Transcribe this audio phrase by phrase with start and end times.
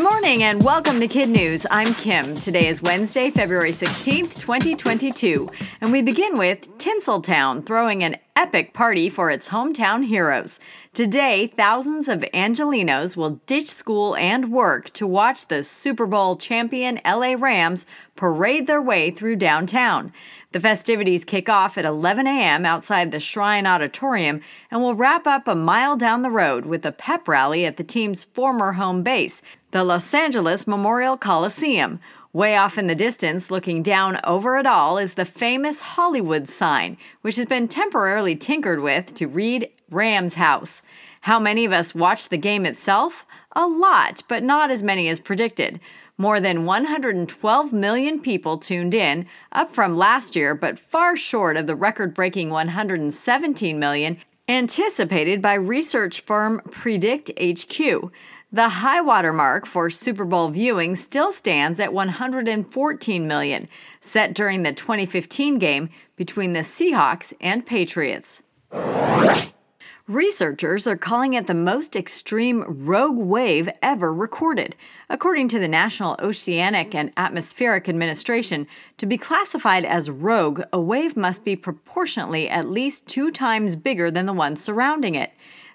[0.00, 1.66] Good morning and welcome to Kid News.
[1.70, 2.34] I'm Kim.
[2.34, 5.46] Today is Wednesday, February 16th, 2022,
[5.82, 10.58] and we begin with Tinseltown throwing an epic party for its hometown heroes.
[10.94, 16.98] Today, thousands of Angelenos will ditch school and work to watch the Super Bowl champion
[17.04, 17.84] LA Rams
[18.16, 20.14] parade their way through downtown.
[20.52, 22.66] The festivities kick off at 11 a.m.
[22.66, 26.90] outside the Shrine Auditorium and will wrap up a mile down the road with a
[26.90, 32.00] pep rally at the team's former home base, the Los Angeles Memorial Coliseum.
[32.32, 36.96] Way off in the distance, looking down over it all, is the famous Hollywood sign,
[37.22, 40.82] which has been temporarily tinkered with to read Rams House.
[41.22, 43.24] How many of us watched the game itself?
[43.52, 45.78] A lot, but not as many as predicted.
[46.20, 51.66] More than 112 million people tuned in, up from last year, but far short of
[51.66, 58.12] the record breaking 117 million anticipated by research firm Predict HQ.
[58.52, 63.66] The high water mark for Super Bowl viewing still stands at 114 million,
[64.02, 68.42] set during the 2015 game between the Seahawks and Patriots.
[70.10, 74.74] Researchers are calling it the most extreme rogue wave ever recorded.
[75.08, 78.66] According to the National Oceanic and Atmospheric Administration,
[78.98, 84.10] to be classified as rogue, a wave must be proportionately at least two times bigger
[84.10, 85.30] than the one surrounding it.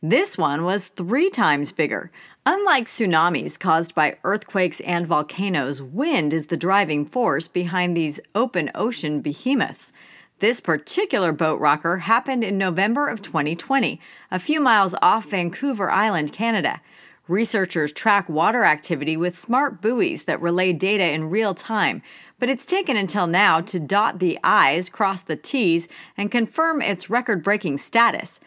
[0.00, 2.12] This one was three times bigger.
[2.46, 8.70] Unlike tsunamis caused by earthquakes and volcanoes, wind is the driving force behind these open
[8.76, 9.92] ocean behemoths.
[10.40, 16.32] This particular boat rocker happened in November of 2020, a few miles off Vancouver Island,
[16.32, 16.80] Canada.
[17.28, 22.00] Researchers track water activity with smart buoys that relay data in real time,
[22.38, 27.10] but it's taken until now to dot the I's, cross the T's, and confirm its
[27.10, 28.40] record breaking status.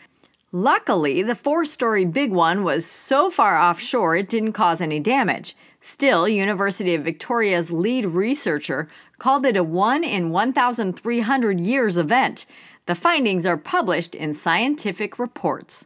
[0.52, 5.56] Luckily, the four story big one was so far offshore it didn't cause any damage.
[5.80, 8.88] Still, University of Victoria's lead researcher
[9.24, 12.46] called it a 1 in 1,300 years event.
[12.88, 15.86] The findings are published in scientific reports.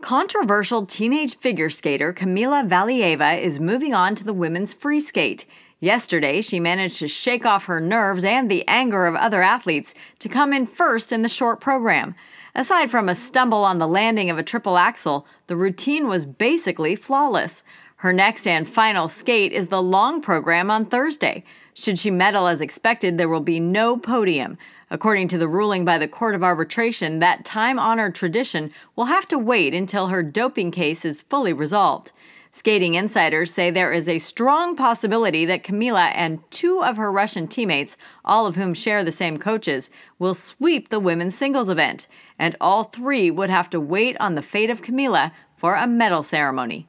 [0.00, 5.44] Controversial teenage figure skater Kamila Valieva is moving on to the women's free skate.
[5.80, 10.30] Yesterday, she managed to shake off her nerves and the anger of other athletes to
[10.30, 12.14] come in first in the short program.
[12.54, 16.96] Aside from a stumble on the landing of a triple axel, the routine was basically
[16.96, 17.62] flawless.
[18.02, 21.42] Her next and final skate is the long program on Thursday.
[21.74, 24.56] Should she medal as expected, there will be no podium.
[24.88, 29.26] According to the ruling by the Court of Arbitration, that time honored tradition will have
[29.28, 32.12] to wait until her doping case is fully resolved.
[32.52, 37.48] Skating insiders say there is a strong possibility that Kamila and two of her Russian
[37.48, 42.06] teammates, all of whom share the same coaches, will sweep the women's singles event,
[42.38, 46.22] and all three would have to wait on the fate of Kamila for a medal
[46.22, 46.88] ceremony.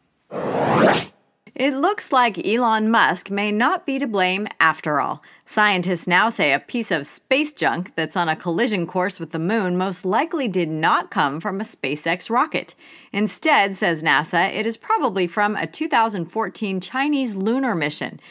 [1.60, 5.22] It looks like Elon Musk may not be to blame after all.
[5.46, 9.40] Scientists now say a piece of space junk that's on a collision course with the
[9.40, 12.76] moon most likely did not come from a SpaceX rocket.
[13.12, 18.22] Instead, says NASA, it is probably from a 2014 Chinese lunar mission.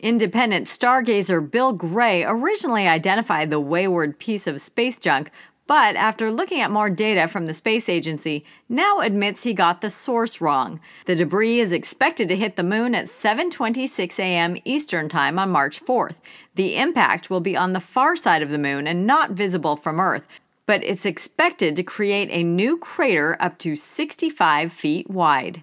[0.00, 5.30] Independent stargazer Bill Gray originally identified the wayward piece of space junk
[5.68, 9.90] but after looking at more data from the space agency, now admits he got the
[9.90, 10.80] source wrong.
[11.04, 14.56] The debris is expected to hit the moon at 7:26 a.m.
[14.64, 16.16] Eastern Time on March 4th.
[16.54, 20.00] The impact will be on the far side of the moon and not visible from
[20.00, 20.26] Earth,
[20.64, 25.62] but it's expected to create a new crater up to 65 feet wide.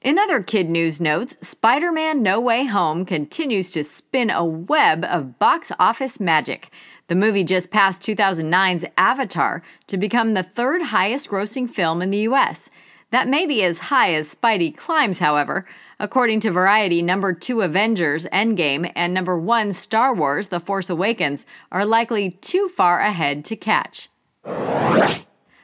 [0.00, 5.04] In other kid news notes, Spider Man No Way Home continues to spin a web
[5.04, 6.70] of box office magic.
[7.08, 12.28] The movie just passed 2009's Avatar to become the third highest grossing film in the
[12.28, 12.70] US.
[13.10, 15.66] That may be as high as Spidey climbs, however.
[15.98, 21.46] According to Variety, number two Avengers Endgame and number one Star Wars The Force Awakens
[21.72, 24.10] are likely too far ahead to catch.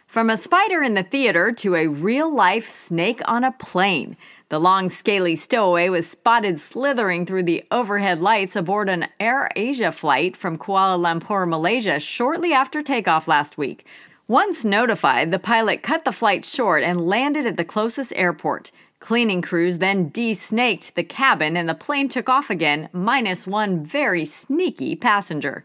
[0.06, 4.16] From a spider in the theater to a real life snake on a plane.
[4.50, 9.91] The long, scaly stowaway was spotted slithering through the overhead lights aboard an Air Asia
[9.91, 13.86] flight from Kuala Lumpur, Malaysia, shortly after takeoff last week.
[14.28, 18.71] Once notified, the pilot cut the flight short and landed at the closest airport.
[19.01, 24.24] Cleaning crews then de-snaked the cabin and the plane took off again, minus one very
[24.24, 25.65] sneaky passenger.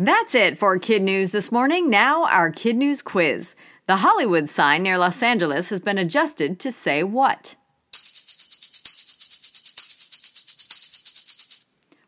[0.00, 1.90] That's it for Kid News this morning.
[1.90, 3.56] Now, our Kid News quiz.
[3.86, 7.56] The Hollywood sign near Los Angeles has been adjusted to say what?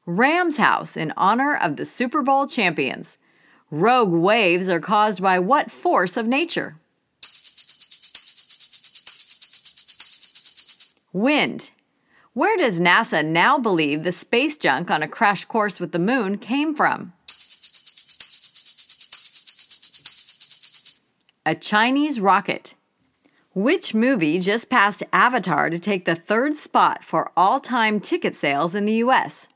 [0.07, 3.19] Rams House in honor of the Super Bowl champions.
[3.73, 6.77] Rogue waves are caused by what force of nature?
[11.13, 11.73] Wind.
[12.35, 16.39] Where does NASA now believe the space junk on a crash course with the moon
[16.39, 17.15] came from?
[21.51, 22.75] A Chinese rocket.
[23.57, 28.77] Which movie just passed Avatar to take the third spot for all time ticket sales
[28.77, 29.49] in the US?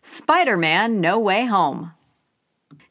[0.00, 1.90] Spider Man No Way Home.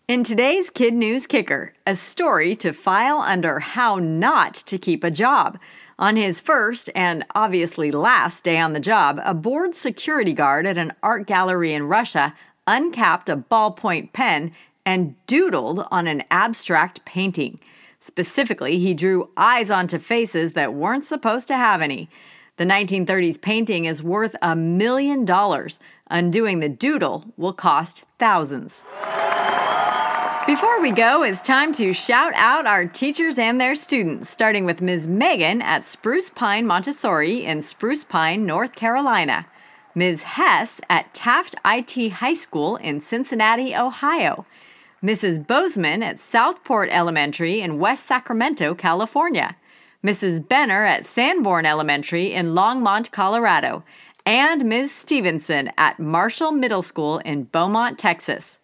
[0.10, 5.10] In today's Kid News Kicker, a story to file under how not to keep a
[5.10, 5.58] job.
[5.98, 10.78] On his first and obviously last day on the job, a bored security guard at
[10.78, 12.36] an art gallery in Russia
[12.68, 14.52] uncapped a ballpoint pen
[14.86, 17.60] and doodled on an abstract painting.
[18.00, 22.10] Specifically, he drew eyes onto faces that weren't supposed to have any.
[22.58, 25.80] The 1930s painting is worth a million dollars.
[26.10, 28.84] Undoing the doodle will cost thousands.
[30.48, 34.82] Before we go, it's time to shout out our teachers and their students, starting with
[34.82, 35.08] Ms.
[35.08, 39.46] Megan at Spruce Pine Montessori in Spruce Pine, North Carolina,
[39.94, 40.24] Ms.
[40.24, 44.46] Hess at Taft IT High School in Cincinnati, Ohio,
[45.04, 45.48] Mrs.
[45.48, 49.56] Bozeman at Southport Elementary in West Sacramento, California,
[50.04, 50.48] Mrs.
[50.48, 53.84] Benner at Sanborn Elementary in Longmont, Colorado,
[54.28, 54.94] and Ms.
[54.94, 58.60] Stevenson at Marshall Middle School in Beaumont, Texas.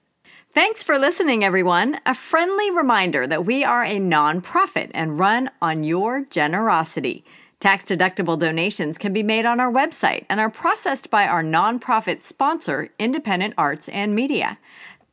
[0.53, 1.99] Thanks for listening, everyone.
[2.05, 7.25] A friendly reminder that we are a nonprofit and run on your generosity.
[7.59, 12.21] Tax deductible donations can be made on our website and are processed by our nonprofit
[12.21, 14.59] sponsor, Independent Arts and Media.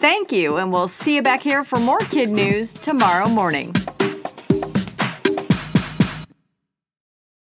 [0.04, 3.72] Thank you, and we'll see you back here for more kid news tomorrow morning.